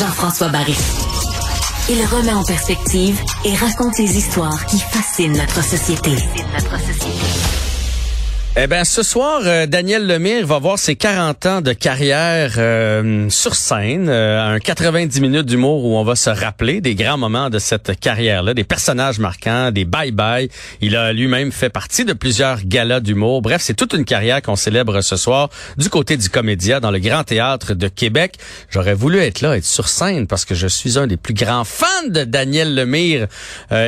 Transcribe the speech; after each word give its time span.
Jean-François 0.00 0.48
Barry. 0.48 0.74
Il 1.90 2.02
remet 2.06 2.32
en 2.32 2.42
perspective 2.42 3.20
et 3.44 3.54
raconte 3.54 3.98
les 3.98 4.16
histoires 4.16 4.64
qui 4.64 4.78
fascinent 4.78 5.36
notre 5.36 5.62
société. 5.62 6.12
Notre 6.54 6.78
société. 6.78 7.69
Eh 8.56 8.66
bien, 8.66 8.82
ce 8.82 9.04
soir, 9.04 9.42
euh, 9.44 9.66
Daniel 9.66 10.08
Lemire 10.08 10.44
va 10.44 10.58
voir 10.58 10.76
ses 10.76 10.96
40 10.96 11.46
ans 11.46 11.60
de 11.60 11.72
carrière 11.72 12.54
euh, 12.58 13.30
sur 13.30 13.54
scène, 13.54 14.08
euh, 14.08 14.56
un 14.56 14.58
90 14.58 15.20
minutes 15.20 15.46
d'humour 15.46 15.84
où 15.84 15.96
on 15.96 16.02
va 16.02 16.16
se 16.16 16.30
rappeler 16.30 16.80
des 16.80 16.96
grands 16.96 17.16
moments 17.16 17.48
de 17.48 17.60
cette 17.60 17.98
carrière-là, 18.00 18.52
des 18.52 18.64
personnages 18.64 19.20
marquants, 19.20 19.70
des 19.70 19.84
bye-bye. 19.84 20.50
Il 20.80 20.96
a 20.96 21.12
lui-même 21.12 21.52
fait 21.52 21.70
partie 21.70 22.04
de 22.04 22.12
plusieurs 22.12 22.64
galas 22.64 22.98
d'humour. 22.98 23.40
Bref, 23.40 23.62
c'est 23.62 23.74
toute 23.74 23.92
une 23.92 24.04
carrière 24.04 24.42
qu'on 24.42 24.56
célèbre 24.56 25.00
ce 25.00 25.14
soir 25.14 25.48
du 25.78 25.88
côté 25.88 26.16
du 26.16 26.28
Comédia 26.28 26.80
dans 26.80 26.90
le 26.90 26.98
Grand 26.98 27.22
Théâtre 27.22 27.74
de 27.74 27.86
Québec. 27.86 28.34
J'aurais 28.68 28.94
voulu 28.94 29.20
être 29.20 29.42
là, 29.42 29.56
être 29.56 29.64
sur 29.64 29.86
scène, 29.86 30.26
parce 30.26 30.44
que 30.44 30.56
je 30.56 30.66
suis 30.66 30.98
un 30.98 31.06
des 31.06 31.16
plus 31.16 31.34
grands 31.34 31.64
fans 31.64 31.86
de 32.08 32.24
Daniel 32.24 32.74
Lemire 32.74 33.28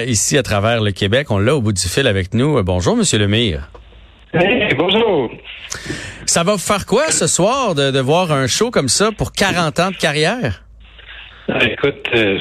ici 0.07 0.39
à 0.39 0.45
travers 0.45 0.81
le 0.81 0.93
Québec. 0.93 1.33
On 1.33 1.39
l'a 1.39 1.57
au 1.57 1.61
bout 1.61 1.73
du 1.73 1.83
fil 1.83 2.07
avec 2.07 2.33
nous. 2.33 2.63
bonjour, 2.63 2.97
Monsieur 2.97 3.19
Lemire. 3.19 3.69
Hey, 4.35 4.75
bonjour. 4.75 5.31
Ça 6.25 6.43
va 6.43 6.53
vous 6.53 6.59
faire 6.59 6.87
quoi 6.87 7.11
ce 7.11 7.27
soir 7.27 7.75
de, 7.75 7.91
de, 7.91 8.01
voir 8.01 8.33
un 8.33 8.47
show 8.47 8.71
comme 8.71 8.89
ça 8.89 9.13
pour 9.13 9.33
40 9.33 9.79
ans 9.79 9.91
de 9.91 9.97
carrière? 9.97 10.65
Ah, 11.49 11.63
écoute, 11.65 12.09
euh, 12.15 12.39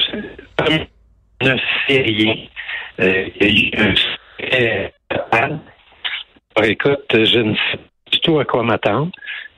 sais 1.86 2.00
rien. 2.00 2.36
Euh, 3.00 3.28
il 3.40 3.70
y 3.70 3.76
a 3.76 3.88
eu 3.88 3.92
un... 3.92 4.88
Ah, 5.32 6.66
écoute, 6.66 7.04
je 7.12 7.38
ne 7.38 7.54
sais 7.54 7.76
pas 7.76 8.10
du 8.10 8.20
tout 8.20 8.38
à 8.38 8.46
quoi 8.46 8.62
m'attendre. 8.62 9.12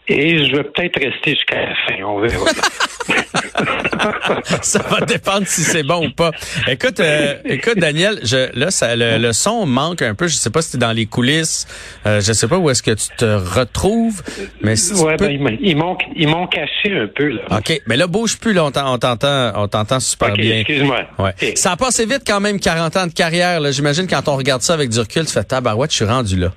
Et 0.08 0.44
je 0.44 0.56
vais 0.56 0.64
peut-être 0.64 1.00
rester 1.00 1.34
jusqu'à 1.34 1.66
la 1.66 1.74
fin. 1.86 2.02
On 2.02 2.18
verra. 2.18 2.46
ça 4.62 4.80
va 4.80 5.00
dépendre 5.00 5.46
si 5.46 5.62
c'est 5.62 5.82
bon 5.82 6.06
ou 6.06 6.10
pas. 6.10 6.30
Écoute, 6.66 7.00
euh, 7.00 7.34
écoute, 7.44 7.78
Daniel, 7.78 8.18
je, 8.22 8.56
là, 8.58 8.70
ça, 8.70 8.94
le, 8.96 9.32
son 9.32 9.66
manque 9.66 10.02
un 10.02 10.14
peu. 10.14 10.26
Je 10.26 10.34
sais 10.34 10.50
pas 10.50 10.62
si 10.62 10.72
tu 10.72 10.76
es 10.76 10.80
dans 10.80 10.92
les 10.92 11.06
coulisses. 11.06 11.66
Euh, 12.06 12.20
je 12.20 12.32
sais 12.32 12.48
pas 12.48 12.58
où 12.58 12.70
est-ce 12.70 12.82
que 12.82 12.92
tu 12.92 13.08
te 13.16 13.24
retrouves. 13.24 14.22
Mais 14.60 14.76
si 14.76 14.94
ouais, 14.94 15.16
ben, 15.16 15.30
ils 15.60 15.76
m'ont 15.76 15.96
ils 16.16 16.28
m'ont 16.28 16.46
caché 16.46 16.92
un 16.92 17.06
peu. 17.06 17.28
Là. 17.28 17.42
OK. 17.58 17.80
Mais 17.86 17.96
là, 17.96 18.06
bouge 18.06 18.38
plus. 18.38 18.52
Là, 18.52 18.64
on 18.64 18.70
t'entend 18.70 19.52
on 19.56 19.68
t'entend 19.68 20.00
super 20.00 20.32
okay, 20.32 20.42
bien. 20.42 20.56
Excuse-moi. 20.58 21.00
Ouais. 21.18 21.56
Ça 21.56 21.72
a 21.72 21.76
passé 21.76 22.06
vite 22.06 22.22
quand 22.26 22.40
même, 22.40 22.58
40 22.58 22.96
ans 22.96 23.06
de 23.06 23.12
carrière. 23.12 23.60
J'imagine 23.72 24.06
quand 24.06 24.28
on 24.28 24.36
regarde 24.36 24.62
ça 24.62 24.74
avec 24.74 24.90
du 24.90 24.98
recul, 24.98 25.26
tu 25.26 25.32
fais 25.32 25.44
tabarouette, 25.44 25.90
je 25.90 25.96
suis 25.96 26.04
rendu 26.04 26.36
là. 26.36 26.52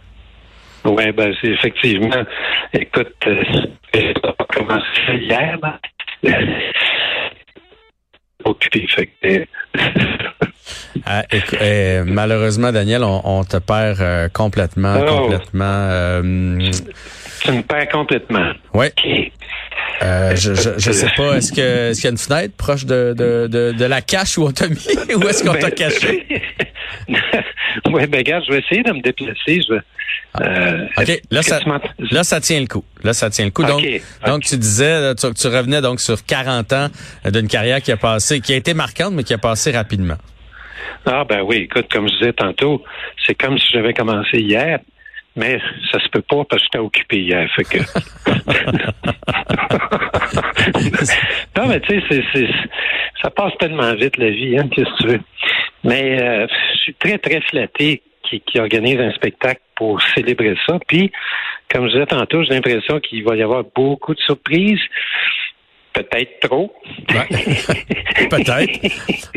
Oui, 0.85 1.11
ben 1.11 1.33
c'est 1.41 1.49
effectivement. 1.49 2.23
Écoute, 2.73 3.13
euh, 3.27 3.43
ça 3.93 4.35
a 4.39 4.43
commencé 4.53 4.85
hier, 5.19 5.57
ben, 5.61 5.73
occupé. 8.45 8.87
Fait 8.87 9.07
que, 9.07 9.45
ah, 11.05 11.23
et, 11.61 12.01
malheureusement, 12.05 12.71
Daniel, 12.71 13.03
on, 13.03 13.21
on 13.23 13.43
te 13.43 13.57
perd 13.57 13.99
euh, 14.01 14.29
complètement, 14.29 14.95
Oh. 15.01 15.21
complètement. 15.23 15.63
euh, 15.89 16.21
tu 17.41 17.51
me 17.51 17.61
perds 17.61 17.89
complètement. 17.89 18.51
Oui. 18.73 18.87
Euh, 20.03 20.35
je, 20.35 20.53
je, 20.53 20.69
je 20.77 20.91
sais 20.91 21.09
pas, 21.17 21.37
est-ce 21.37 21.51
que 21.51 21.89
est-ce 21.89 21.95
qu'il 22.01 22.05
y 22.05 22.07
a 22.07 22.11
une 22.11 22.17
fenêtre 22.17 22.55
proche 22.55 22.85
de, 22.85 23.15
de, 23.17 23.47
de, 23.47 23.71
de 23.71 23.85
la 23.85 24.01
cache 24.01 24.37
où 24.37 24.45
on 24.45 24.51
t'a 24.51 24.67
mis 24.67 24.75
ou 25.15 25.27
est-ce 25.27 25.43
qu'on 25.43 25.53
t'a 25.53 25.69
Ben, 25.69 25.75
caché? 25.75 26.27
Oui, 27.87 28.07
ben 28.07 28.17
regarde, 28.17 28.43
je 28.47 28.53
vais 28.53 28.59
essayer 28.59 28.83
de 28.83 28.91
me 28.91 29.01
déplacer. 29.01 29.61
Je 29.61 29.73
vais, 29.73 29.81
euh, 30.41 30.85
OK, 30.97 31.21
là 31.31 31.41
ça, 31.41 31.59
là 32.11 32.23
ça 32.23 32.41
tient 32.41 32.59
le 32.59 32.67
coup. 32.67 32.83
Là 33.03 33.13
ça 33.13 33.29
tient 33.29 33.45
le 33.45 33.51
coup. 33.51 33.63
Donc 33.63 33.83
donc 34.25 34.43
tu 34.43 34.57
disais 34.57 35.15
tu, 35.15 35.33
tu 35.33 35.47
revenais 35.47 35.81
donc 35.81 35.99
sur 35.99 36.23
40 36.25 36.73
ans 36.73 36.87
d'une 37.25 37.47
carrière 37.47 37.81
qui 37.81 37.91
a 37.91 37.97
passé 37.97 38.41
qui 38.41 38.53
a 38.53 38.55
été 38.55 38.73
marquante 38.73 39.13
mais 39.13 39.23
qui 39.23 39.33
a 39.33 39.37
passé 39.37 39.71
rapidement. 39.71 40.17
Ah 41.05 41.23
ben 41.23 41.41
oui, 41.41 41.57
écoute, 41.57 41.87
comme 41.91 42.09
je 42.09 42.17
disais 42.17 42.33
tantôt, 42.33 42.83
c'est 43.25 43.35
comme 43.35 43.57
si 43.57 43.67
j'avais 43.71 43.93
commencé 43.93 44.39
hier, 44.39 44.79
mais 45.37 45.61
ça 45.91 45.99
se 45.99 46.09
peut 46.09 46.21
pas 46.21 46.43
parce 46.49 46.61
que 46.63 46.65
j'étais 46.65 46.79
occupé 46.79 47.19
hier. 47.19 47.47
Fait 47.55 47.63
que. 47.63 47.77
non, 51.57 51.67
mais 51.67 51.79
tu 51.79 52.01
sais, 52.09 52.23
ça 53.21 53.29
passe 53.29 53.53
tellement 53.59 53.93
vite 53.95 54.17
la 54.17 54.31
vie, 54.31 54.57
hein, 54.57 54.67
qu'est-ce 54.69 54.89
que 54.89 55.03
tu 55.03 55.07
veux? 55.07 55.21
Mais 55.83 56.21
euh, 56.21 56.47
je 56.73 56.77
suis 56.79 56.93
très, 56.95 57.17
très 57.17 57.41
flatté 57.41 58.01
qui, 58.23 58.41
qui 58.41 58.59
organise 58.59 58.99
un 58.99 59.11
spectacle 59.11 59.61
pour 59.75 60.01
célébrer 60.15 60.55
ça. 60.67 60.77
Puis, 60.87 61.11
comme 61.71 61.87
je 61.87 61.93
disais 61.93 62.05
tantôt, 62.05 62.43
j'ai 62.43 62.53
l'impression 62.53 62.99
qu'il 62.99 63.23
va 63.23 63.35
y 63.35 63.41
avoir 63.41 63.63
beaucoup 63.75 64.13
de 64.13 64.19
surprises. 64.19 64.79
Peut-être 65.93 66.47
trop. 66.47 66.71
Ouais. 67.09 67.27
Peut-être. 68.29 68.81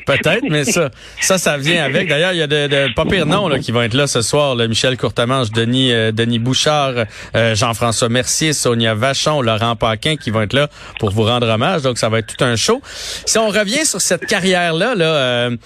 Peut-être, 0.04 0.44
mais 0.50 0.64
ça, 0.64 0.90
ça, 1.18 1.38
ça 1.38 1.56
vient 1.56 1.84
avec. 1.84 2.06
D'ailleurs, 2.06 2.32
il 2.32 2.38
y 2.38 2.42
a 2.42 2.46
de, 2.46 2.66
de 2.66 2.92
pas 2.92 3.06
pire 3.06 3.24
noms 3.24 3.48
là, 3.48 3.58
qui 3.58 3.72
vont 3.72 3.80
être 3.80 3.94
là 3.94 4.06
ce 4.06 4.20
soir. 4.20 4.54
Là. 4.54 4.68
Michel 4.68 4.98
Courtemanche, 4.98 5.50
Denis, 5.52 5.90
euh, 5.90 6.12
Denis 6.12 6.38
Bouchard, 6.38 7.06
euh, 7.34 7.54
Jean-François 7.54 8.10
Mercier, 8.10 8.52
Sonia 8.52 8.94
Vachon, 8.94 9.40
Laurent 9.40 9.74
Paquin 9.74 10.16
qui 10.16 10.28
vont 10.28 10.42
être 10.42 10.52
là 10.52 10.68
pour 10.98 11.12
vous 11.12 11.22
rendre 11.22 11.48
hommage. 11.48 11.80
Donc, 11.80 11.96
ça 11.96 12.10
va 12.10 12.18
être 12.18 12.36
tout 12.36 12.44
un 12.44 12.56
show. 12.56 12.82
Si 12.84 13.38
on 13.38 13.48
revient 13.48 13.86
sur 13.86 14.02
cette 14.02 14.26
carrière-là, 14.26 14.94
là, 14.94 15.04
euh, 15.04 15.56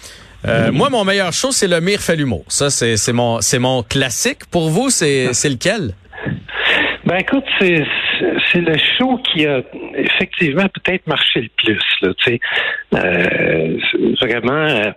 euh, 0.46 0.72
moi, 0.72 0.90
mon 0.90 1.04
meilleur 1.04 1.32
show, 1.32 1.52
c'est 1.52 1.68
le 1.68 1.80
Mire 1.80 2.00
l'humour. 2.16 2.44
Ça, 2.48 2.70
c'est, 2.70 3.12
mon, 3.12 3.38
mon 3.60 3.82
classique. 3.82 4.46
Pour 4.50 4.70
vous, 4.70 4.90
c'est, 4.90 5.26
lequel? 5.48 5.94
Ben 7.04 7.16
écoute, 7.18 7.44
c'est 7.60 8.60
le 8.60 8.76
show 8.98 9.18
qui 9.18 9.46
a 9.46 9.60
effectivement 9.94 10.66
peut-être 10.68 11.06
marché 11.06 11.42
le 11.42 11.48
plus. 11.56 11.82
Là, 12.00 12.14
tu 12.16 12.24
sais, 12.24 12.40
euh, 12.94 13.78
vraiment. 14.22 14.52
euh, 14.52 14.90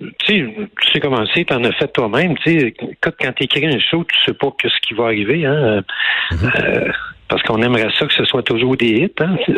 tu 0.00 0.08
sais, 0.26 0.54
tu 0.80 0.92
sais 0.92 1.00
comment 1.00 1.24
c'est, 1.34 1.44
t'en 1.44 1.62
as 1.64 1.72
fait 1.72 1.88
toi-même. 1.88 2.36
Tu 2.38 2.58
sais, 2.58 2.66
écoute, 2.68 3.14
quand 3.20 3.32
t'écris 3.32 3.66
un 3.66 3.78
show, 3.78 4.04
tu 4.04 4.16
sais 4.24 4.34
pas 4.34 4.50
que 4.58 4.68
ce 4.68 4.80
qui 4.86 4.94
va 4.94 5.04
arriver. 5.04 5.44
Hein, 5.46 5.82
euh, 6.32 6.90
parce 7.28 7.42
qu'on 7.42 7.60
aimerait 7.62 7.88
ça 7.98 8.06
que 8.06 8.12
ce 8.14 8.24
soit 8.24 8.42
toujours 8.42 8.76
des 8.76 8.86
hits. 8.90 9.12
Hein? 9.20 9.36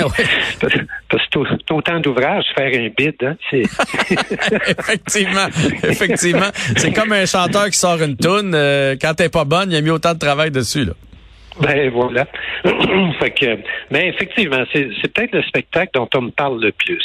Ah 0.00 0.06
ouais. 0.06 0.24
parce, 0.60 0.74
parce 1.08 1.22
que 1.26 1.28
c'est 1.32 1.72
au- 1.72 1.76
autant 1.78 1.98
d'ouvrages, 1.98 2.44
faire 2.56 2.70
un 2.74 2.88
bid. 2.96 3.14
Hein? 3.22 3.36
C'est 3.50 3.62
effectivement, 4.78 5.46
effectivement. 5.82 6.50
C'est 6.76 6.92
comme 6.92 7.12
un 7.12 7.26
chanteur 7.26 7.66
qui 7.66 7.78
sort 7.78 8.00
une 8.02 8.16
toune. 8.16 8.52
euh, 8.54 8.96
quand 9.00 9.14
t'es 9.14 9.28
pas 9.28 9.44
bonne, 9.44 9.70
il 9.72 9.76
a 9.76 9.80
mis 9.80 9.90
autant 9.90 10.14
de 10.14 10.18
travail 10.18 10.50
dessus. 10.50 10.84
Là. 10.84 10.92
Ben 11.60 11.90
voilà. 11.90 12.26
fait 13.18 13.30
que, 13.30 13.58
mais 13.90 14.08
effectivement, 14.08 14.62
c'est 14.72 14.88
c'est 15.00 15.12
peut-être 15.12 15.32
le 15.32 15.42
spectacle 15.42 15.90
dont 15.94 16.08
on 16.14 16.20
me 16.22 16.30
parle 16.30 16.60
le 16.62 16.70
plus. 16.72 17.02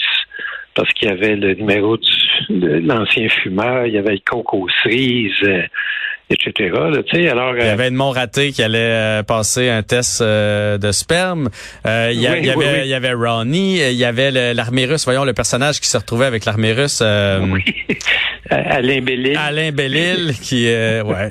Parce 0.76 0.92
qu'il 0.94 1.08
y 1.08 1.12
avait 1.12 1.36
le 1.36 1.54
numéro 1.54 1.98
du 1.98 2.10
de 2.50 2.82
l'ancien 2.86 3.30
fumeur, 3.30 3.86
il 3.86 3.94
y 3.94 3.98
avait 3.98 4.14
le 4.14 4.20
coke 4.26 4.54
aux 4.56 4.68
cerises, 4.82 5.32
euh, 5.44 5.62
etc. 6.32 6.72
Là, 6.74 7.04
tu 7.04 7.16
sais, 7.22 7.30
alors, 7.30 7.56
Il 7.56 7.64
y 7.64 7.68
euh, 7.68 7.74
avait 7.74 7.88
Edmond 7.88 8.10
Raté 8.10 8.52
qui 8.52 8.64
allait 8.64 8.80
euh, 8.80 9.24
passer 9.24 9.70
un 9.70 9.84
test 9.84 10.22
euh, 10.22 10.78
de 10.80 10.92
sperme. 10.92 11.50
Euh, 11.86 12.10
il, 12.12 12.20
y 12.22 12.28
Oui, 12.28 12.50
avait, 12.50 12.56
oui. 12.56 12.66
il 12.84 12.88
y 12.88 12.94
avait 12.96 13.14
Ronnie. 13.14 13.78
Il 13.78 13.94
y 13.98 14.04
avait 14.04 14.54
l'armée 14.54 14.86
russe. 14.86 15.06
Voyons 15.06 15.26
le 15.26 15.34
personnage 15.34 15.80
qui 15.80 15.88
se 15.88 15.98
retrouvait 15.98 16.26
avec 16.26 16.46
l'armée 16.46 16.74
russe. 16.74 17.00
euh, 17.04 17.40
Alain 18.50 19.02
Bellil, 19.02 19.38
Alain 19.38 19.72
Bellil 19.72 20.34
qui 20.42 20.68
euh, 20.68 21.04
ouais. 21.04 21.30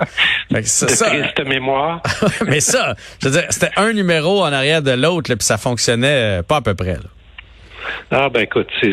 Ça- 0.65 0.87
de 0.87 0.91
ça- 0.93 1.07
triste 1.11 1.45
mémoire. 1.47 2.01
mais 2.47 2.61
ça, 2.61 2.95
je 3.23 3.29
veux 3.29 3.35
dire, 3.41 3.47
c'était 3.51 3.71
un 3.77 3.93
numéro 3.93 4.41
en 4.43 4.53
arrière 4.53 4.83
de 4.83 4.93
l'autre, 4.93 5.35
puis 5.35 5.45
ça 5.45 5.59
fonctionnait 5.59 6.41
pas 6.47 6.57
à 6.57 6.61
peu 6.63 6.75
près. 6.75 6.95
là. 6.95 7.01
Ah 8.11 8.29
ben 8.29 8.41
écoute, 8.43 8.69
c'est 8.81 8.93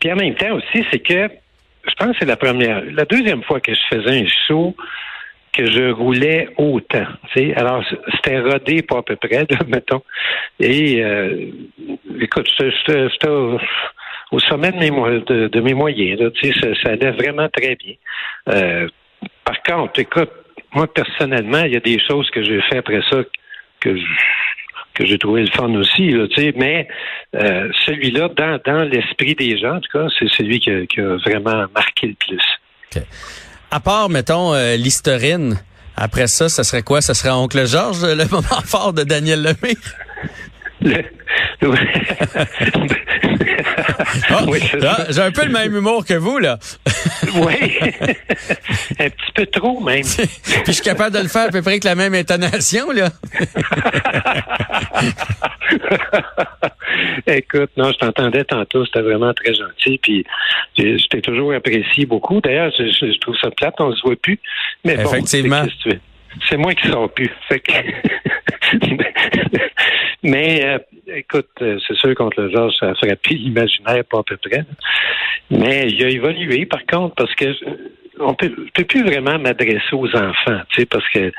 puis 0.00 0.12
en 0.12 0.16
même 0.16 0.34
temps 0.34 0.54
aussi, 0.56 0.84
c'est 0.90 0.98
que 0.98 1.28
je 1.88 1.94
pense 1.94 2.12
que 2.12 2.16
c'est 2.20 2.26
la 2.26 2.36
première, 2.36 2.82
la 2.92 3.04
deuxième 3.04 3.42
fois 3.44 3.60
que 3.60 3.72
je 3.72 3.80
faisais 3.96 4.22
un 4.22 4.26
show 4.48 4.74
que 5.52 5.70
je 5.70 5.90
roulais 5.90 6.48
autant. 6.58 7.06
Alors 7.56 7.82
c'était 8.14 8.40
rodé 8.40 8.82
pas 8.82 8.98
à 8.98 9.02
peu 9.02 9.16
près, 9.16 9.46
mettons. 9.68 10.02
Et 10.60 11.02
euh, 11.02 11.46
écoute, 12.20 12.48
j'étais- 12.58 13.28
au, 14.32 14.40
sommet 14.40 14.72
de 14.72 15.60
mes, 15.60 15.74
moyens. 15.74 16.32
Ça, 16.60 16.68
ça 16.82 16.90
allait 16.90 17.12
vraiment 17.12 17.48
très 17.48 17.76
bien. 17.76 17.94
Euh, 18.48 18.88
par 19.44 19.62
contre, 19.62 20.00
écoute, 20.00 20.30
moi 20.74 20.92
personnellement, 20.92 21.62
il 21.64 21.72
y 21.72 21.76
a 21.76 21.80
des 21.80 22.00
choses 22.00 22.28
que 22.30 22.42
j'ai 22.42 22.60
fait 22.62 22.78
après 22.78 23.00
ça 23.10 23.22
que 23.80 23.96
je- 23.96 24.02
que 24.96 25.06
j'ai 25.06 25.18
trouvé 25.18 25.42
le 25.42 25.50
fun 25.50 25.72
aussi, 25.74 26.10
là, 26.10 26.26
mais 26.56 26.88
euh, 27.34 27.68
celui-là, 27.84 28.30
dans, 28.36 28.58
dans 28.64 28.82
l'esprit 28.82 29.34
des 29.34 29.58
gens, 29.58 29.76
en 29.76 29.80
tout 29.80 29.90
cas, 29.92 30.06
c'est 30.18 30.28
celui 30.30 30.58
qui 30.58 30.70
a, 30.70 30.86
qui 30.86 31.00
a 31.00 31.16
vraiment 31.16 31.66
marqué 31.74 32.08
le 32.08 32.14
plus. 32.14 33.04
À 33.70 33.80
part, 33.80 34.08
mettons, 34.08 34.54
euh, 34.54 34.76
l'historine, 34.76 35.58
après 35.96 36.28
ça, 36.28 36.48
ça 36.48 36.64
serait 36.64 36.82
quoi? 36.82 37.02
Ça 37.02 37.14
serait 37.14 37.30
Oncle 37.30 37.66
Georges, 37.66 38.04
le 38.04 38.24
moment 38.30 38.62
fort 38.64 38.92
de 38.92 39.02
Daniel 39.02 39.42
Lemire? 39.42 39.76
Le- 40.82 41.04
Ah, 44.28 44.44
oui. 44.46 44.60
J'ai 45.10 45.20
un 45.20 45.30
peu 45.30 45.44
le 45.44 45.52
même 45.52 45.74
humour 45.76 46.04
que 46.04 46.14
vous, 46.14 46.38
là. 46.38 46.58
Oui. 47.34 47.78
Un 48.98 49.10
petit 49.10 49.32
peu 49.34 49.46
trop, 49.46 49.80
même. 49.80 50.02
Puis 50.44 50.62
je 50.66 50.72
suis 50.72 50.82
capable 50.82 51.16
de 51.16 51.22
le 51.22 51.28
faire 51.28 51.46
à 51.46 51.50
peu 51.50 51.62
près 51.62 51.72
avec 51.72 51.84
la 51.84 51.94
même 51.94 52.14
intonation, 52.14 52.90
là. 52.92 53.08
Écoute, 57.26 57.70
non, 57.76 57.92
je 57.92 57.98
t'entendais 57.98 58.44
tantôt, 58.44 58.86
c'était 58.86 59.02
vraiment 59.02 59.34
très 59.34 59.52
gentil, 59.54 59.98
puis 59.98 60.24
je 60.78 61.06
t'ai 61.08 61.20
toujours 61.20 61.52
apprécié 61.52 62.06
beaucoup. 62.06 62.40
D'ailleurs, 62.40 62.70
je, 62.78 63.18
trouve 63.18 63.36
ça 63.40 63.50
plate, 63.50 63.74
on 63.80 63.92
se 63.94 64.02
voit 64.02 64.16
plus. 64.16 64.38
Mais 64.84 64.94
Effectivement. 64.94 65.64
C'est 66.48 66.56
moi 66.56 66.74
qui 66.74 66.88
sors 66.88 67.10
plus. 67.12 67.30
Mais 70.22 70.64
euh, 70.64 70.78
écoute, 71.14 71.48
euh, 71.62 71.78
c'est 71.86 71.96
sûr 71.96 72.14
contre 72.14 72.40
le 72.40 72.50
genre, 72.50 72.72
ça 72.74 72.94
serait 72.96 73.16
plus 73.16 73.36
imaginaire, 73.36 74.04
pas 74.04 74.18
à 74.18 74.22
peu 74.24 74.36
près. 74.36 74.64
Mais 75.50 75.88
il 75.88 76.04
a 76.04 76.08
évolué, 76.08 76.66
par 76.66 76.84
contre, 76.86 77.14
parce 77.14 77.34
que 77.34 77.54
on 78.18 78.34
peut, 78.34 78.52
peut 78.74 78.84
plus 78.84 79.04
vraiment 79.04 79.38
m'adresser 79.38 79.92
aux 79.92 80.08
enfants, 80.16 80.60
tu 80.70 80.80
sais, 80.80 80.86
parce 80.86 81.08
que 81.10 81.30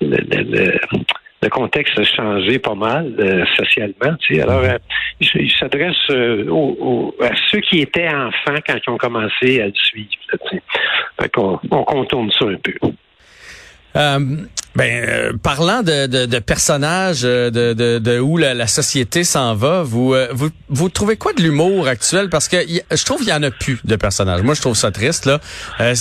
le, 0.00 1.48
contexte 1.50 1.98
a 1.98 2.04
changé 2.04 2.58
pas 2.58 2.74
mal 2.74 3.14
euh, 3.18 3.44
socialement. 3.56 4.16
Tu 4.20 4.34
sais. 4.34 4.42
Alors, 4.42 4.62
il, 5.20 5.50
s'adresse 5.52 5.94
à 6.10 7.30
ceux 7.50 7.60
qui 7.60 7.80
étaient 7.80 8.08
enfants 8.08 8.58
quand 8.66 8.74
ils 8.74 8.90
ont 8.90 8.96
commencé 8.96 9.60
à 9.60 9.66
le 9.66 9.74
suivre. 9.74 10.08
Fait 11.20 11.28
qu'on 11.32 11.60
on 11.70 11.84
contourne 11.84 12.30
ça 12.32 12.46
un 12.46 12.56
peu. 12.56 12.74
Um, 13.94 14.50
Ben, 14.76 15.04
euh, 15.08 15.32
parlant 15.40 15.82
de, 15.82 16.06
de, 16.08 16.26
de 16.26 16.38
personnages, 16.40 17.20
euh, 17.22 17.48
de, 17.48 17.74
de, 17.74 18.00
de, 18.00 18.18
où 18.18 18.36
la, 18.36 18.54
la 18.54 18.66
société 18.66 19.22
s'en 19.22 19.54
va, 19.54 19.84
vous, 19.84 20.14
euh, 20.14 20.26
vous 20.32 20.50
vous 20.68 20.88
trouvez 20.88 21.16
quoi 21.16 21.32
de 21.32 21.42
l'humour 21.42 21.86
actuel? 21.86 22.28
Parce 22.28 22.48
que 22.48 22.56
je 22.66 23.04
trouve 23.04 23.18
qu'il 23.18 23.28
y 23.28 23.32
en 23.32 23.42
a 23.44 23.52
plus 23.52 23.78
de 23.84 23.94
personnages. 23.94 24.42
Moi, 24.42 24.54
je 24.54 24.60
trouve 24.60 24.74
ça 24.74 24.90
triste 24.90 25.26
là. 25.26 25.38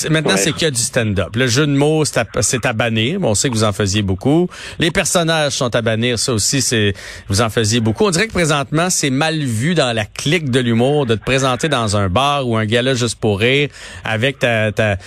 maintenant, 0.10 0.38
c'est 0.38 0.54
que 0.54 0.72
du 0.72 0.82
stand-up. 0.82 1.36
Le 1.36 1.46
jeu 1.46 1.68
de 1.68 1.72
mots, 1.72 2.04
c'est 2.04 2.18
à, 2.18 2.26
à, 2.64 2.74
bannir. 2.74 3.20
on 3.22 3.36
sait 3.36 3.50
que 3.50 3.54
vous 3.54 3.64
en 3.64 3.74
faisiez 3.74 4.02
beaucoup. 4.02 4.50
Les 4.80 4.90
personnages 4.90 5.52
sont 5.52 5.76
à 5.76 5.84
bannir. 5.84 6.18
Ça 6.18 6.34
aussi, 6.34 6.64
c'est 6.64 6.96
vous 7.30 7.42
en 7.42 7.52
faisiez 7.52 7.80
beaucoup. 7.80 8.06
On 8.06 8.12
dirait 8.12 8.28
que 8.28 8.34
présentement, 8.34 8.90
c'est 8.90 9.12
mal 9.12 9.38
vu 9.38 9.76
dans 9.76 9.94
la 9.94 10.06
clique 10.06 10.50
de 10.50 10.60
l'humour 10.60 11.06
de 11.06 11.14
te 11.14 11.24
présenter 11.24 11.70
dans 11.70 11.96
un 11.96 12.10
bar 12.10 12.48
ou 12.48 12.58
un 12.58 12.66
gala 12.66 12.96
juste 12.96 13.20
pour 13.20 13.40
rire 13.40 13.70
avec 14.04 14.40
ta, 14.40 14.72
ta 14.72 14.98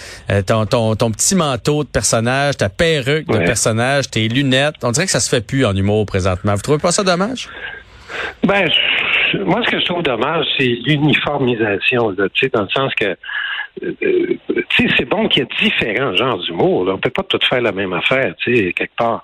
ton, 0.47 0.67
ton, 0.67 0.95
ton, 0.95 1.11
petit 1.11 1.35
manteau 1.35 1.83
de 1.83 1.89
personnage, 1.89 2.59
ta 2.59 2.69
perruque 2.69 3.27
de 3.27 3.39
personnage 3.39 3.56
tes 4.11 4.29
lunettes. 4.29 4.77
On 4.83 4.91
dirait 4.91 5.07
que 5.07 5.13
ça 5.13 5.21
se 5.21 5.29
fait 5.29 5.47
plus 5.47 5.65
en 5.65 5.75
humour 5.75 6.07
présentement. 6.07 6.55
Vous 6.55 6.63
trouvez 6.63 6.79
pas 6.79 6.93
ça 6.93 7.03
dommage? 7.03 7.49
Ben, 8.45 8.69
moi, 9.45 9.63
ce 9.65 9.71
que 9.71 9.81
je 9.81 9.85
trouve 9.85 10.03
dommage, 10.03 10.47
c'est 10.57 10.79
l'uniformisation, 10.85 12.13
dans 12.13 12.63
le 12.63 12.69
sens 12.69 12.95
que 12.95 13.17
euh, 13.83 13.93
euh, 14.03 14.63
c'est 14.97 15.05
bon 15.05 15.29
qu'il 15.29 15.43
y 15.43 15.47
ait 15.47 15.69
différents 15.69 16.15
genres 16.15 16.39
d'humour. 16.39 16.89
On 16.89 16.99
peut 16.99 17.11
pas 17.11 17.25
tout 17.25 17.39
faire 17.49 17.61
la 17.61 17.73
même 17.73 17.93
affaire, 17.93 18.35
tu 18.39 18.57
sais, 18.57 18.73
quelque 18.73 18.97
part. 18.97 19.23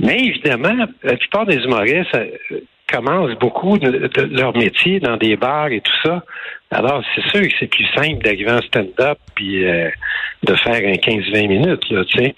Mais 0.00 0.18
évidemment, 0.18 0.86
la 1.02 1.16
plupart 1.16 1.46
des 1.46 1.56
humoristes 1.56 2.14
euh, 2.14 2.60
commencent 2.90 3.38
beaucoup 3.38 3.78
de, 3.78 4.10
leur 4.30 4.56
métier 4.56 5.00
dans 5.00 5.16
des 5.16 5.36
bars 5.36 5.68
et 5.68 5.80
tout 5.80 5.92
ça. 6.04 6.22
Alors, 6.70 7.02
c'est 7.14 7.22
sûr 7.28 7.42
que 7.42 7.54
c'est 7.58 7.66
plus 7.66 7.86
simple 7.94 8.22
d'arriver 8.22 8.52
en 8.52 8.62
stand-up 8.62 9.18
puis 9.34 9.62
de 9.62 10.54
faire 10.56 10.74
un 10.74 10.94
15-20 10.94 11.48
minutes, 11.48 11.80
tu 11.86 11.96
sais. 12.16 12.34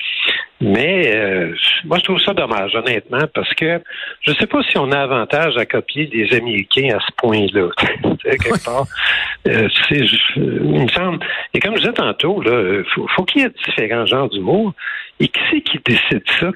Mais 0.60 1.14
euh, 1.14 1.52
moi, 1.84 1.98
je 1.98 2.04
trouve 2.04 2.20
ça 2.20 2.32
dommage, 2.32 2.74
honnêtement, 2.74 3.26
parce 3.34 3.52
que 3.54 3.82
je 4.20 4.30
ne 4.30 4.36
sais 4.36 4.46
pas 4.46 4.62
si 4.62 4.78
on 4.78 4.90
a 4.92 4.98
avantage 4.98 5.56
à 5.56 5.66
copier 5.66 6.06
des 6.06 6.32
Américains 6.34 6.96
à 6.96 7.00
ce 7.00 7.12
point-là. 7.16 7.68
quelque 8.22 8.64
part. 8.64 8.86
Euh, 9.48 9.68
il 9.90 10.82
me 10.82 10.88
semble. 10.88 11.18
Et 11.52 11.60
comme 11.60 11.74
je 11.74 11.80
disais 11.80 11.92
tantôt, 11.92 12.42
il 12.42 12.84
faut, 13.14 13.24
qu'il 13.24 13.42
y 13.42 13.44
ait 13.44 13.50
différents 13.66 14.06
genres 14.06 14.28
d'humour. 14.28 14.72
Et 15.20 15.28
qui 15.28 15.40
c'est 15.50 15.60
qui 15.60 15.78
décide 15.84 16.24
ça? 16.40 16.50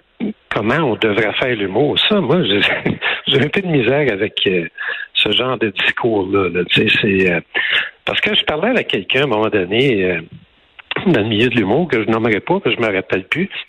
Comment 0.49 0.93
on 0.93 0.97
devrait 0.97 1.33
faire 1.35 1.55
l'humour? 1.55 1.99
Ça, 2.09 2.21
moi, 2.21 2.43
j'ai 2.43 3.41
un 3.41 3.49
peu 3.49 3.61
de 3.61 3.67
misère 3.67 4.13
avec 4.13 4.41
euh, 4.47 4.67
ce 5.15 5.33
genre 5.33 5.59
de 5.59 5.71
discours-là. 5.71 6.49
Là, 6.51 6.61
c'est, 6.75 7.43
parce 8.05 8.21
que 8.21 8.35
je 8.35 8.45
parlais 8.45 8.71
avec 8.71 8.89
quelqu'un 8.89 9.21
à 9.21 9.25
un 9.25 9.27
moment 9.27 9.49
donné 9.49 10.21
dans 11.07 11.21
le 11.21 11.29
milieu 11.29 11.49
de 11.49 11.57
l'humour 11.57 11.89
que 11.89 12.03
je 12.03 12.09
nommerai 12.09 12.41
pas, 12.41 12.61
que 12.61 12.71
je 12.71 12.77
me 12.79 12.93
rappelle 12.93 13.25
plus. 13.25 13.49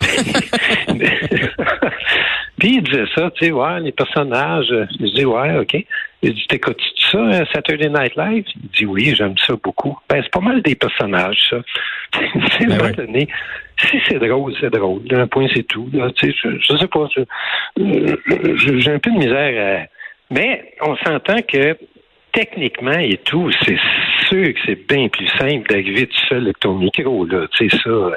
Puis 2.58 2.76
il 2.76 2.82
disait 2.82 3.06
ça, 3.14 3.30
tu 3.30 3.46
sais, 3.46 3.52
ouais, 3.52 3.80
les 3.80 3.92
personnages. 3.92 4.66
Je 4.68 5.06
dis, 5.14 5.24
ouais, 5.24 5.56
OK. 5.58 5.74
Il 6.22 6.34
dit, 6.34 6.46
t'écoutes 6.46 6.82
ça, 7.10 7.18
euh, 7.18 7.44
Saturday 7.54 7.88
Night 7.88 8.16
Live? 8.16 8.44
Il 8.54 8.68
dit, 8.70 8.84
oui, 8.84 9.14
j'aime 9.16 9.36
ça 9.38 9.54
beaucoup. 9.62 9.98
Ben, 10.08 10.20
c'est 10.22 10.30
pas 10.30 10.40
mal 10.40 10.60
des 10.60 10.74
personnages, 10.74 11.38
ça. 11.48 11.56
c'est 12.58 12.66
ben 12.66 12.92
donné. 12.92 13.28
Si 13.78 13.98
c'est 14.06 14.18
drôle, 14.18 14.54
c'est 14.60 14.70
drôle. 14.70 15.02
Un 15.10 15.26
point, 15.26 15.46
c'est 15.54 15.62
tout. 15.62 15.88
Tu 15.90 15.98
sais, 16.26 16.34
je, 16.42 16.48
je 16.60 16.76
sais 16.76 16.88
pas. 16.88 17.06
J'ai 17.76 18.92
un 18.92 18.98
peu 18.98 19.10
de 19.10 19.18
misère 19.18 19.86
à... 19.86 19.86
Mais 20.32 20.74
on 20.82 20.96
s'entend 20.96 21.40
que 21.42 21.76
techniquement 22.32 22.98
et 22.98 23.16
tout, 23.18 23.50
c'est 23.64 23.78
sûr 24.28 24.54
que 24.54 24.60
c'est 24.64 24.88
bien 24.88 25.08
plus 25.08 25.28
simple 25.38 25.68
d'arriver 25.68 26.06
tout 26.06 26.26
seul 26.28 26.44
avec 26.44 26.60
ton 26.60 26.74
micro, 26.74 27.24
là. 27.26 27.46
Tu 27.56 27.68
sais, 27.68 27.78
ça. 27.82 27.90
Euh, 27.90 28.14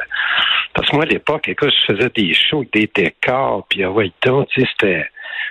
parce 0.74 0.90
que 0.90 0.96
moi, 0.96 1.06
à 1.06 1.08
l'époque, 1.08 1.48
écoute, 1.48 1.74
je 1.88 1.94
faisais 1.94 2.10
des 2.16 2.34
shows, 2.34 2.66
des 2.74 2.90
décors, 2.94 3.66
puis 3.70 3.84
ah 3.84 3.92
ouais, 3.92 4.12
tu 4.22 4.30
sais, 4.30 4.68
c'était, 4.72 5.06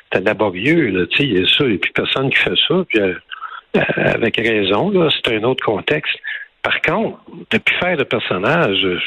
c'était 0.05 0.25
laborieux, 0.25 0.89
là. 0.91 1.07
Tu 1.07 1.17
sais, 1.17 1.25
il 1.25 1.41
y 1.41 1.43
a 1.43 1.47
ça, 1.49 1.65
et 1.67 1.79
puis 1.79 1.93
personne 1.93 2.31
qui 2.31 2.39
fait 2.39 2.59
ça, 2.69 2.85
puis 2.89 3.01
euh, 3.01 3.15
euh, 3.77 3.81
avec 3.97 4.37
raison, 4.37 4.91
là, 4.91 5.09
c'est 5.11 5.35
un 5.35 5.43
autre 5.45 5.65
contexte. 5.65 6.15
Par 6.63 6.81
contre, 6.81 7.19
depuis 7.51 7.75
faire 7.81 7.97
de 7.97 8.05
personnage, 8.05 8.77
je, 8.81 8.99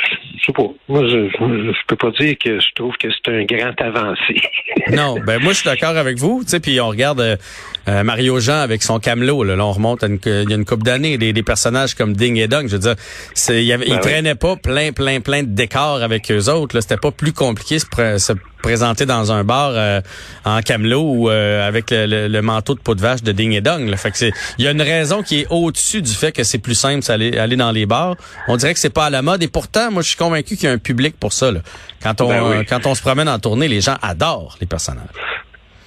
sais 0.45 0.51
pas. 0.51 0.67
Moi, 0.89 1.07
je, 1.07 1.29
je, 1.29 1.85
peux 1.87 1.95
pas 1.95 2.11
dire 2.11 2.35
que 2.37 2.59
je 2.59 2.67
trouve 2.75 2.93
que 2.97 3.07
c'est 3.09 3.31
un 3.31 3.45
grand 3.45 3.79
avancé. 3.79 4.41
non, 4.91 5.15
ben 5.25 5.41
moi 5.41 5.53
je 5.53 5.59
suis 5.59 5.69
d'accord 5.69 5.95
avec 5.95 6.17
vous. 6.17 6.41
Tu 6.43 6.49
sais, 6.49 6.59
puis 6.59 6.81
on 6.81 6.89
regarde 6.89 7.21
euh, 7.21 8.03
Mario 8.03 8.41
Jean 8.41 8.59
avec 8.59 8.83
son 8.83 8.99
camelot. 8.99 9.45
Là, 9.45 9.55
on 9.57 9.71
remonte 9.71 10.03
à 10.03 10.07
une, 10.07 10.19
il 10.25 10.49
y 10.49 10.53
a 10.53 10.55
une 10.57 10.65
couple 10.65 10.83
d'années, 10.83 11.17
des, 11.17 11.31
des, 11.31 11.43
personnages 11.43 11.95
comme 11.95 12.13
Ding 12.13 12.35
et 12.37 12.49
Dong. 12.49 12.67
Je 12.67 12.73
veux 12.73 12.79
dire, 12.79 12.95
c'est, 13.33 13.63
il, 13.63 13.67
y 13.67 13.71
avait, 13.71 13.87
ben 13.87 13.99
traînaient 13.99 14.35
pas 14.35 14.57
plein, 14.57 14.91
plein, 14.91 15.21
plein 15.21 15.43
de 15.43 15.55
décors 15.55 16.03
avec 16.03 16.29
eux 16.31 16.49
autres. 16.49 16.75
Là, 16.75 16.81
c'était 16.81 16.97
pas 16.97 17.11
plus 17.11 17.31
compliqué 17.31 17.79
se, 17.79 17.85
se 18.17 18.33
présenter 18.65 19.05
dans 19.05 19.31
un 19.31 19.43
bar 19.43 19.73
euh, 19.75 20.01
en 20.43 20.59
camelot 20.61 21.03
ou 21.03 21.29
euh, 21.29 21.67
avec 21.67 21.91
le, 21.91 22.41
manteau 22.41 22.73
de 22.73 22.79
peau 22.79 22.95
de 22.95 23.01
vache 23.01 23.21
de 23.21 23.31
Ding 23.31 23.53
et 23.53 23.61
Dong. 23.61 23.87
Là. 23.87 23.95
Fait 23.95 24.09
que 24.09 24.17
c'est, 24.17 24.31
il 24.57 24.65
y 24.65 24.67
a 24.67 24.71
une 24.71 24.81
raison 24.81 25.21
qui 25.21 25.41
est 25.41 25.47
au-dessus 25.51 26.01
du 26.01 26.11
fait 26.11 26.31
que 26.31 26.43
c'est 26.43 26.57
plus 26.57 26.73
simple 26.73 27.05
d'aller 27.05 27.37
aller 27.37 27.57
dans 27.57 27.71
les 27.71 27.85
bars. 27.85 28.15
On 28.47 28.57
dirait 28.57 28.73
que 28.73 28.79
c'est 28.79 28.93
pas 28.93 29.05
à 29.05 29.09
la 29.11 29.21
mode 29.21 29.43
et 29.43 29.47
pourtant, 29.47 29.91
moi, 29.91 30.01
je 30.01 30.07
suis 30.07 30.17
convaincu 30.17 30.55
qu'il 30.55 30.63
y 30.63 30.67
a 30.67 30.71
un 30.71 30.79
public 30.79 31.15
pour 31.19 31.31
ça. 31.31 31.51
Là. 31.51 31.59
Quand 32.01 32.21
on 32.21 32.29
ben 32.29 32.65
quand 32.67 32.87
on 32.87 32.95
se 32.95 33.03
promène 33.03 33.29
en 33.29 33.37
tournée, 33.37 33.67
les 33.67 33.81
gens 33.81 33.97
adorent 34.01 34.57
les 34.59 34.65
personnages. 34.65 35.05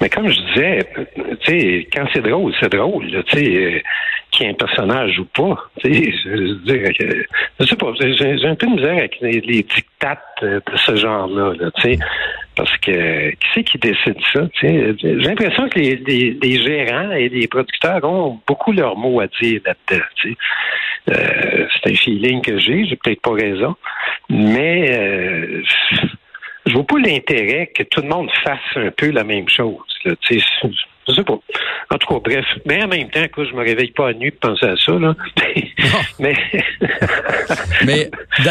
Mais 0.00 0.08
comme 0.08 0.28
je 0.28 0.38
disais, 0.52 0.88
tu 1.40 1.50
sais, 1.50 1.88
quand 1.92 2.06
c'est 2.12 2.22
drôle, 2.22 2.52
c'est 2.60 2.70
drôle. 2.70 3.06
Tu 3.26 3.38
sais, 3.38 3.56
euh, 3.56 3.80
qu'il 4.30 4.46
y 4.46 4.48
ait 4.48 4.52
un 4.52 4.54
personnage 4.54 5.18
ou 5.18 5.24
pas. 5.24 5.56
Tu 5.80 5.92
sais, 5.92 6.12
je 6.24 6.28
veux 6.28 6.54
dire, 6.56 7.24
je 7.58 7.66
sais 7.66 7.76
pas, 7.76 7.92
j'ai 7.98 8.46
un 8.46 8.54
peu 8.54 8.66
de 8.66 8.72
misère 8.72 8.98
avec 8.98 9.18
les, 9.20 9.40
dictates 9.40 10.22
de 10.42 10.62
ce 10.76 10.94
genre-là. 10.94 11.54
tu 11.76 11.82
sais, 11.82 11.98
parce 12.58 12.76
que 12.78 13.30
qui 13.30 13.46
c'est 13.54 13.62
qui 13.62 13.78
décide 13.78 14.16
ça? 14.32 14.48
J'ai 14.60 14.92
l'impression 15.02 15.68
que 15.68 15.78
les, 15.78 16.62
gérants 16.62 17.12
et 17.12 17.28
les 17.28 17.46
producteurs 17.46 18.02
ont 18.02 18.40
beaucoup 18.48 18.72
leur 18.72 18.96
mot 18.96 19.20
à 19.20 19.28
dire 19.40 19.60
là-dedans. 19.64 20.04
Euh, 21.10 21.66
c'est 21.72 21.90
un 21.92 21.94
feeling 21.94 22.42
que 22.42 22.58
j'ai, 22.58 22.84
j'ai 22.84 22.96
peut-être 22.96 23.22
pas 23.22 23.32
raison, 23.32 23.76
mais 24.28 24.90
euh, 24.90 25.62
je 26.66 26.72
vois 26.72 26.84
pas 26.84 26.98
l'intérêt 26.98 27.68
que 27.68 27.84
tout 27.84 28.02
le 28.02 28.08
monde 28.08 28.28
fasse 28.44 28.58
un 28.74 28.90
peu 28.90 29.10
la 29.10 29.22
même 29.22 29.48
chose. 29.48 29.78
Je 31.08 31.14
sais 31.14 31.24
pas. 31.24 31.38
En 31.90 31.96
tout 31.96 32.14
cas, 32.14 32.20
bref. 32.22 32.44
Mais 32.66 32.82
en 32.82 32.88
même 32.88 33.08
temps, 33.10 33.26
que 33.34 33.44
je 33.44 33.54
me 33.54 33.64
réveille 33.64 33.92
pas 33.92 34.10
à 34.10 34.12
nuit 34.12 34.30
pour 34.30 34.50
penser 34.50 34.66
à 34.66 34.76
ça. 34.76 34.92
Là. 34.92 35.14
mais 36.18 36.34
mais 37.86 38.10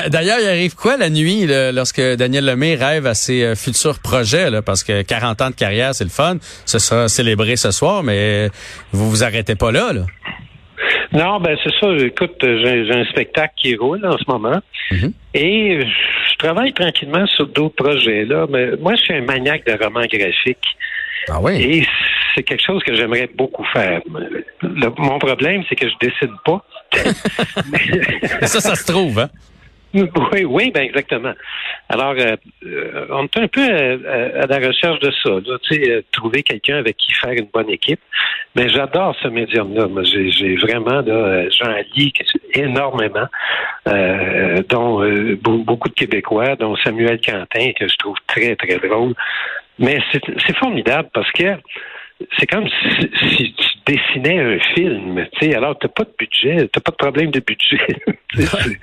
d'ailleurs, 0.09 0.39
il 0.41 0.47
arrive 0.47 0.75
quoi 0.75 0.97
la 0.97 1.09
nuit 1.09 1.45
lorsque 1.73 2.01
Daniel 2.01 2.45
Lemay 2.45 2.75
rêve 2.75 3.05
à 3.05 3.13
ses 3.13 3.43
euh, 3.43 3.55
futurs 3.55 3.99
projets? 3.99 4.49
Là, 4.49 4.61
parce 4.61 4.83
que 4.83 5.01
40 5.01 5.41
ans 5.41 5.49
de 5.49 5.55
carrière, 5.55 5.93
c'est 5.93 6.03
le 6.03 6.09
fun. 6.09 6.37
Ce 6.65 6.79
sera 6.79 7.07
célébré 7.07 7.55
ce 7.55 7.71
soir, 7.71 8.03
mais 8.03 8.49
vous 8.91 9.09
vous 9.09 9.23
arrêtez 9.23 9.55
pas 9.55 9.71
là. 9.71 9.93
là. 9.93 10.01
Non, 11.13 11.39
ben 11.39 11.57
c'est 11.63 11.73
ça. 11.79 11.87
Écoute, 12.05 12.35
j'ai 12.41 12.91
un 12.91 13.05
spectacle 13.05 13.53
qui 13.57 13.75
roule 13.75 14.05
en 14.05 14.17
ce 14.17 14.25
moment. 14.27 14.59
Mm-hmm. 14.91 15.11
Et 15.35 15.79
je 15.81 16.37
travaille 16.37 16.73
tranquillement 16.73 17.25
sur 17.27 17.47
d'autres 17.47 17.75
projets. 17.75 18.25
là. 18.25 18.45
Mais 18.49 18.71
moi, 18.79 18.95
je 18.95 19.03
suis 19.03 19.13
un 19.13 19.21
maniaque 19.21 19.65
de 19.65 19.83
romans 19.83 20.05
graphiques. 20.11 20.77
Ah 21.29 21.39
oui? 21.41 21.61
Et 21.61 21.87
c'est 22.37 22.43
quelque 22.43 22.63
chose 22.63 22.83
que 22.83 22.93
j'aimerais 22.93 23.29
beaucoup 23.35 23.65
faire. 23.73 24.01
mon 24.61 25.17
problème, 25.17 25.63
c'est 25.67 25.75
que 25.75 25.89
je 25.89 25.95
décide 25.99 26.35
pas. 26.45 26.63
ça, 28.45 28.61
ça 28.61 28.75
se 28.75 28.91
trouve, 28.91 29.19
hein? 29.19 29.29
Oui, 29.93 30.45
oui, 30.45 30.71
ben 30.71 30.83
exactement. 30.83 31.33
Alors, 31.89 32.13
euh, 32.19 32.35
euh, 32.65 33.07
on 33.09 33.23
est 33.23 33.37
un 33.37 33.47
peu 33.47 33.63
à, 33.63 34.45
la 34.45 34.67
recherche 34.67 34.99
de 34.99 35.11
ça, 35.23 35.31
tu 35.63 35.75
sais, 35.75 35.89
euh, 35.89 36.01
trouver 36.11 36.43
quelqu'un 36.43 36.77
avec 36.77 36.97
qui 36.97 37.13
faire 37.13 37.31
une 37.31 37.47
bonne 37.53 37.69
équipe. 37.69 38.01
Mais 38.55 38.69
j'adore 38.69 39.15
ce 39.21 39.29
médium-là. 39.29 39.87
j'ai 40.03 40.55
vraiment, 40.57 41.01
j'en 41.05 41.75
lis 41.95 42.11
énormément, 42.53 43.27
dont 44.69 45.01
beaucoup 45.41 45.89
de 45.89 45.93
Québécois, 45.93 46.55
dont 46.55 46.75
Samuel 46.77 47.19
Quentin, 47.21 47.71
que 47.79 47.87
je 47.87 47.95
trouve 47.97 48.17
très, 48.27 48.55
très 48.55 48.77
drôle. 48.79 49.13
Mais 49.79 49.99
c'est 50.11 50.57
formidable 50.57 51.09
parce 51.13 51.31
que 51.31 51.55
c'est 52.39 52.47
comme 52.47 52.67
si, 52.67 53.53
tu 53.53 53.93
dessinais 53.93 54.39
un 54.39 54.59
film, 54.75 55.25
tu 55.33 55.45
sais, 55.45 55.55
alors 55.55 55.77
t'as 55.77 55.87
pas 55.87 56.03
de 56.03 56.13
budget, 56.17 56.67
t'as 56.71 56.81
pas 56.81 56.91
de 56.91 56.97
problème 56.97 57.31
de 57.31 57.39
budget. 57.39 57.77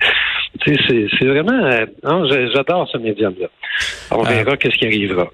c'est 0.65 1.25
vraiment, 1.25 1.65
euh, 1.65 1.85
j'adore 2.53 2.87
ce 2.91 2.97
médium-là. 2.97 3.47
On 4.11 4.25
euh, 4.25 4.29
verra 4.29 4.57
qu'est-ce 4.57 4.77
qui 4.77 4.85
arrivera. 4.85 5.29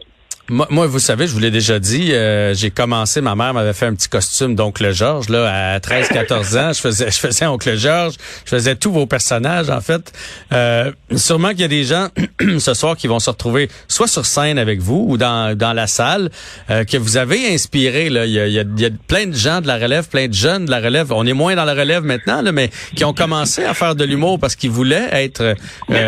Moi, 0.52 0.86
vous 0.86 1.00
savez, 1.00 1.28
je 1.28 1.32
vous 1.32 1.40
l'ai 1.40 1.50
déjà 1.50 1.80
dit, 1.80 2.12
euh, 2.12 2.54
j'ai 2.54 2.72
commencé, 2.72 3.22
ma 3.22 3.36
mère 3.36 3.54
m'avait 3.54 3.72
fait 3.72 3.86
un 3.86 3.96
petit 3.96 4.10
costume 4.10 4.54
d'oncle 4.54 4.92
Georges, 4.92 5.30
là, 5.30 5.76
à 5.76 5.80
13, 5.80 6.10
14 6.10 6.58
ans. 6.58 6.74
Je 6.74 6.82
faisais, 6.82 7.10
je 7.10 7.20
faisais 7.20 7.46
oncle 7.46 7.78
Georges, 7.78 8.16
je 8.44 8.50
faisais 8.50 8.76
tous 8.76 8.92
vos 8.92 9.06
personnages, 9.06 9.70
en 9.70 9.80
fait. 9.80 10.12
Euh, 10.52 10.92
sûrement 11.16 11.52
qu'il 11.52 11.62
y 11.62 11.64
a 11.64 11.70
des 11.70 11.86
gens, 11.86 12.10
ce 12.60 12.74
soir, 12.74 12.98
qui 12.98 13.08
vont 13.08 13.20
se 13.20 13.30
retrouver 13.30 13.70
soit 13.88 14.10
sur 14.10 14.26
scène 14.26 14.60
avec 14.60 14.82
vous 14.82 15.06
ou 15.08 15.18
dans, 15.18 15.58
dans 15.58 15.72
la 15.72 15.88
salle, 15.88 16.30
euh, 16.70 16.84
que 16.84 16.98
vous 16.98 17.16
avez 17.16 17.54
inspiré, 17.54 18.10
là. 18.10 18.26
Il 18.26 18.34
y, 18.34 18.40
a, 18.42 18.48
il, 18.48 18.54
y 18.54 18.86
a, 18.86 18.90
plein 19.08 19.28
de 19.28 19.36
gens 19.36 19.62
de 19.62 19.68
la 19.68 19.78
relève, 19.78 20.10
plein 20.10 20.28
de 20.28 20.34
jeunes 20.34 20.66
de 20.66 20.72
la 20.72 20.82
relève. 20.82 21.14
On 21.14 21.26
est 21.26 21.34
moins 21.34 21.56
dans 21.56 21.66
la 21.66 21.76
relève 21.76 22.04
maintenant, 22.04 22.42
là, 22.42 22.52
mais 22.52 22.72
qui 22.94 23.06
ont 23.06 23.14
commencé 23.14 23.64
à 23.64 23.74
faire 23.74 23.96
de 23.96 24.04
l'humour 24.04 24.38
parce 24.38 24.58
qu'ils 24.58 24.72
voulaient 24.72 25.08
être 25.14 25.56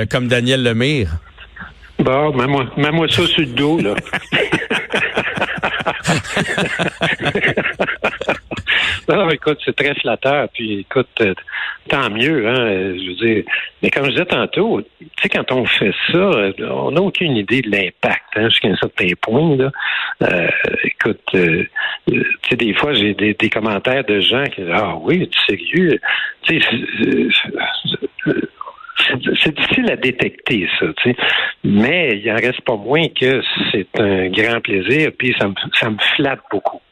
comme 0.10 0.28
Daniel 0.28 0.64
Lemire. 0.64 1.18
Bon, 2.00 2.34
mets-moi, 2.34 2.66
mets-moi 2.76 3.08
ça 3.08 3.26
sur 3.26 3.42
le 3.42 3.48
dos, 3.48 3.80
là. 3.80 3.94
non, 9.08 9.30
écoute, 9.30 9.60
c'est 9.64 9.76
très 9.76 9.94
flatteur. 9.96 10.50
Puis, 10.54 10.80
écoute, 10.80 11.08
euh, 11.22 11.34
tant 11.90 12.10
mieux, 12.10 12.48
hein. 12.48 12.96
Je 12.98 13.10
veux 13.10 13.16
dire, 13.16 13.44
mais 13.82 13.90
comme 13.90 14.06
je 14.06 14.12
disais 14.12 14.26
tantôt, 14.26 14.82
tu 15.00 15.08
sais, 15.22 15.30
quand 15.30 15.52
on 15.52 15.66
fait 15.66 15.94
ça, 16.12 16.32
on 16.72 16.92
n'a 16.92 17.02
aucune 17.02 17.38
idée 17.38 17.62
de 17.62 17.70
l'impact, 17.70 18.24
hein, 18.36 18.50
jusqu'à 18.50 18.70
un 18.70 18.76
certain 18.76 19.10
point, 19.22 19.56
là. 19.56 19.72
Euh, 20.24 20.50
écoute, 20.84 21.22
euh, 21.36 21.64
tu 22.08 22.26
sais, 22.50 22.56
des 22.56 22.74
fois, 22.74 22.94
j'ai 22.94 23.14
des, 23.14 23.34
des, 23.34 23.50
commentaires 23.50 24.04
de 24.04 24.20
gens 24.20 24.46
qui 24.46 24.62
disent, 24.62 24.74
ah 24.74 24.96
oui, 25.00 25.30
tu 25.30 25.40
sérieux? 25.48 26.00
Tu 26.44 26.60
sais, 26.60 26.68
c'est 29.44 29.56
difficile 29.56 29.92
à 29.92 29.96
détecter, 29.96 30.68
ça, 30.80 30.86
tu 30.98 31.12
sais. 31.12 31.16
Mais 31.64 32.18
il 32.18 32.32
en 32.32 32.36
reste 32.36 32.62
pas 32.62 32.76
moins 32.76 33.08
que 33.10 33.42
c'est 33.72 33.88
un 34.00 34.30
grand 34.30 34.62
plaisir, 34.62 35.12
puis 35.18 35.36
ça 35.40 35.48
me, 35.48 35.54
ça 35.80 35.90
me 35.90 35.98
flatte 36.16 36.42
beaucoup. 36.52 36.83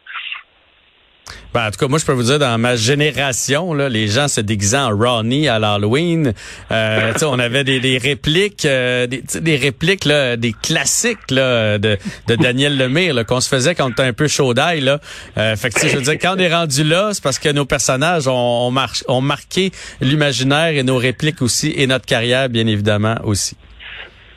Ben, 1.54 1.68
en 1.68 1.72
tout 1.72 1.80
cas, 1.80 1.88
moi, 1.90 2.00
je 2.00 2.06
peux 2.06 2.14
vous 2.14 2.24
dire, 2.24 2.40
dans 2.40 2.58
ma 2.58 2.78
génération, 2.78 3.74
là, 3.74 3.90
les 3.90 4.08
gens 4.08 4.30
se 4.30 4.40
déguisaient 4.40 4.78
en 4.78 4.96
Ronnie 4.96 5.50
à 5.50 5.60
l'Halloween. 5.60 6.34
Euh, 6.72 7.14
on 7.24 7.40
avait 7.40 7.66
des, 7.66 7.82
des 7.82 7.98
répliques, 7.98 8.66
euh, 8.66 9.06
des, 9.06 9.22
des, 9.42 9.58
répliques, 9.58 10.06
là, 10.06 10.38
des 10.38 10.54
classiques 10.54 11.30
là, 11.30 11.78
de, 11.78 11.98
de 12.28 12.36
Daniel 12.36 12.78
Lemire 12.78 13.26
qu'on 13.26 13.42
se 13.42 13.50
faisait 13.50 13.76
quand 13.76 13.88
on 13.88 13.90
était 13.90 14.04
un 14.04 14.14
peu 14.14 14.30
chaud 14.30 14.54
d'ail. 14.54 14.90
Euh, 15.38 15.56
fait 15.58 15.70
que, 15.72 15.88
je 15.88 15.98
veux 15.98 16.04
dire, 16.04 16.14
quand 16.14 16.36
on 16.36 16.40
est 16.40 16.54
rendu 16.54 16.84
là, 16.86 17.10
c'est 17.12 17.24
parce 17.24 17.38
que 17.38 17.50
nos 17.50 17.66
personnages 17.66 18.28
ont, 18.28 18.74
ont 19.08 19.22
marqué 19.22 19.72
l'imaginaire 20.00 20.70
et 20.70 20.84
nos 20.84 20.98
répliques 20.98 21.42
aussi, 21.42 21.74
et 21.76 21.86
notre 21.86 22.06
carrière, 22.06 22.48
bien 22.48 22.68
évidemment, 22.68 23.16
aussi. 23.26 23.58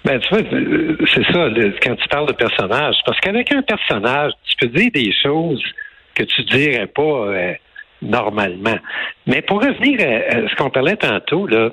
Ben, 0.04 0.18
tu 0.20 0.28
vois, 0.34 0.42
euh, 0.52 0.96
c'est 1.14 1.24
ça, 1.32 1.48
quand 1.82 1.96
tu 1.96 2.08
parles 2.08 2.28
de 2.28 2.34
personnage. 2.34 2.96
Parce 3.06 3.18
qu'avec 3.20 3.50
un 3.52 3.62
personnage, 3.62 4.32
tu 4.44 4.56
peux 4.60 4.78
dire 4.78 4.90
des 4.92 5.12
choses 5.22 5.62
que 6.14 6.22
tu 6.24 6.42
dirais 6.44 6.86
pas 6.86 7.02
euh, 7.02 7.52
normalement. 8.02 8.78
Mais 9.26 9.42
pour 9.42 9.62
revenir 9.62 10.00
à, 10.00 10.48
ce 10.48 10.54
qu'on 10.56 10.70
parlait 10.70 10.96
tantôt, 10.96 11.46
là, 11.46 11.70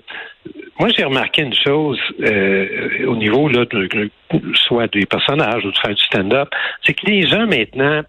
moi 0.79 0.89
j'ai 0.95 1.03
remarqué 1.03 1.41
une 1.43 1.53
chose 1.53 1.99
euh, 2.21 3.05
au 3.07 3.15
niveau 3.15 3.47
là, 3.47 3.65
de, 3.65 4.09
soit 4.53 4.91
des 4.91 5.05
personnages 5.05 5.65
ou 5.65 5.71
de 5.71 5.77
faire 5.77 5.95
du 5.95 6.03
stand-up, 6.03 6.49
c'est 6.83 6.93
que 6.93 7.05
les 7.05 7.27
gens 7.27 7.45
maintenant 7.45 8.03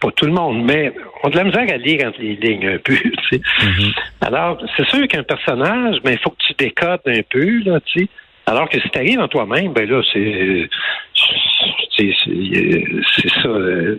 pas 0.00 0.10
tout 0.16 0.26
le 0.26 0.32
monde, 0.32 0.64
mais 0.64 0.92
ont 1.22 1.30
de 1.30 1.36
la 1.36 1.44
misère 1.44 1.66
à 1.68 1.76
lire 1.76 2.08
entre 2.08 2.20
les 2.20 2.36
lignes 2.36 2.68
un 2.68 2.78
peu. 2.78 2.94
Tu 3.02 3.12
sais. 3.30 3.38
Mm-hmm. 3.38 3.94
Alors, 4.22 4.60
c'est 4.76 4.86
sûr 4.88 5.06
qu'un 5.06 5.22
personnage, 5.22 5.98
mais 6.04 6.14
il 6.14 6.18
faut 6.18 6.30
que 6.30 6.42
tu 6.44 6.54
décodes 6.58 7.00
un 7.06 7.20
peu, 7.30 7.62
là, 7.64 7.80
tu 7.80 8.00
sais. 8.00 8.08
Alors 8.46 8.68
que 8.68 8.80
si 8.80 8.88
tu 8.90 8.98
arrives 8.98 9.20
en 9.20 9.28
toi-même, 9.28 9.72
ben 9.72 9.88
là, 9.88 10.02
c'est 10.12 10.68
c'est 11.96 12.12
ça 13.42 13.48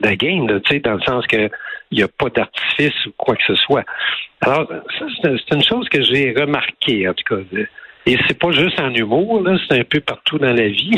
la 0.03 0.15
game, 0.15 0.61
tu 0.61 0.73
sais, 0.73 0.79
dans 0.79 0.95
le 0.95 1.01
sens 1.01 1.25
que 1.27 1.49
il 1.91 1.99
n'y 1.99 2.03
a 2.03 2.07
pas 2.07 2.29
d'artifice 2.29 3.05
ou 3.05 3.11
quoi 3.17 3.35
que 3.35 3.43
ce 3.47 3.55
soit. 3.55 3.83
Alors, 4.41 4.67
c'est 4.99 5.55
une 5.55 5.63
chose 5.63 5.87
que 5.89 6.01
j'ai 6.03 6.33
remarqué, 6.33 7.07
en 7.07 7.13
tout 7.13 7.35
cas. 7.35 7.41
Et 8.05 8.17
c'est 8.27 8.37
pas 8.37 8.51
juste 8.51 8.79
en 8.79 8.93
humour, 8.93 9.41
là, 9.41 9.57
c'est 9.67 9.79
un 9.79 9.83
peu 9.83 9.99
partout 9.99 10.37
dans 10.37 10.53
la 10.53 10.67
vie. 10.67 10.95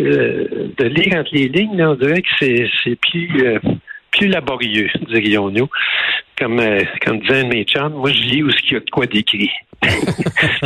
Euh, 0.00 0.68
de 0.78 0.84
lire 0.84 1.16
entre 1.16 1.30
les 1.32 1.48
lignes, 1.48 1.84
on 1.84 1.96
dirait 1.96 2.22
que 2.22 2.28
c'est 2.38 2.96
plus 3.00 3.28
euh, 3.44 3.58
plus 4.12 4.28
laborieux, 4.28 4.88
dirions-nous. 5.08 5.68
Comme, 6.38 6.60
euh, 6.60 6.84
comme 7.04 7.18
disait 7.18 7.40
un 7.40 7.44
de 7.44 7.48
mes 7.48 7.64
chums, 7.64 7.94
moi 7.94 8.12
je 8.12 8.22
lis 8.22 8.42
où 8.44 8.50
ce 8.52 8.62
qu'il 8.62 8.74
y 8.74 8.76
a 8.76 8.80
de 8.80 8.90
quoi 8.90 9.06
d'écrit. 9.06 9.50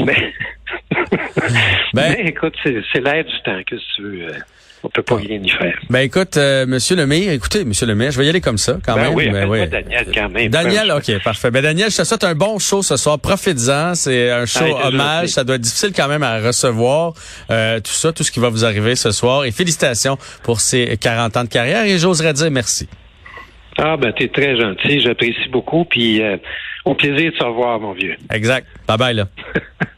ben, 1.94 2.16
mais 2.16 2.28
écoute, 2.28 2.54
c'est 2.62 3.00
l'air 3.00 3.24
du 3.24 3.42
temps, 3.44 3.60
que 3.66 3.76
tu 3.76 4.02
veux. 4.02 4.28
Euh, 4.28 4.38
on 4.84 4.88
peut 4.88 5.02
pas 5.02 5.16
rien 5.16 5.38
y 5.40 5.48
faire. 5.48 5.78
Ben 5.90 6.00
écoute, 6.00 6.36
euh, 6.36 6.66
Monsieur 6.66 6.96
le 6.96 7.06
maire, 7.06 7.32
écoutez, 7.32 7.64
Monsieur 7.64 7.86
le 7.86 7.94
maire, 7.94 8.10
je 8.10 8.18
vais 8.18 8.26
y 8.26 8.28
aller 8.28 8.40
comme 8.40 8.58
ça 8.58 8.78
quand 8.84 8.94
ben 8.94 9.02
même. 9.02 9.14
Oui, 9.14 9.28
ben 9.28 9.48
oui, 9.48 9.68
Daniel 9.68 10.06
quand 10.12 10.28
même. 10.28 10.48
Daniel, 10.48 10.90
ok, 10.90 11.22
parfait. 11.22 11.50
Ben 11.50 11.62
Daniel, 11.62 11.90
je 11.90 11.98
te 11.98 12.04
souhaite 12.04 12.24
un 12.24 12.34
bon 12.34 12.58
show 12.58 12.82
ce 12.82 12.96
soir. 12.96 13.18
Profites-en, 13.20 13.94
c'est 13.94 14.30
un 14.30 14.44
show 14.44 14.64
hommage. 14.82 15.28
Ça 15.28 15.44
doit 15.44 15.56
être 15.56 15.62
difficile 15.62 15.92
quand 15.94 16.08
même 16.08 16.22
à 16.22 16.40
recevoir 16.40 17.14
euh, 17.50 17.78
tout 17.78 17.92
ça, 17.92 18.12
tout 18.12 18.24
ce 18.24 18.32
qui 18.32 18.40
va 18.40 18.48
vous 18.48 18.64
arriver 18.64 18.96
ce 18.96 19.12
soir. 19.12 19.44
Et 19.44 19.52
félicitations 19.52 20.18
pour 20.42 20.60
ces 20.60 20.96
40 20.96 21.36
ans 21.36 21.44
de 21.44 21.48
carrière. 21.48 21.84
Et 21.84 21.98
j'oserais 21.98 22.32
dire 22.32 22.50
merci. 22.50 22.88
Ah 23.78 23.96
ben 23.96 24.12
t'es 24.12 24.28
très 24.28 24.56
gentil, 24.60 25.00
j'apprécie 25.00 25.48
beaucoup. 25.50 25.84
Puis 25.84 26.20
euh, 26.20 26.36
au 26.84 26.94
plaisir 26.94 27.30
de 27.32 27.38
te 27.38 27.44
revoir, 27.44 27.78
mon 27.78 27.92
vieux. 27.92 28.16
Exact. 28.30 28.66
Bye 28.88 28.98
bye 28.98 29.14
là. 29.14 29.28